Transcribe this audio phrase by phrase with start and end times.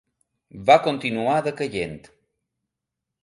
[0.69, 1.95] Va continuar decaient.